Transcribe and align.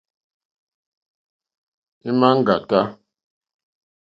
Ímá 2.09 2.29
ŋɡàtá. 2.39 2.79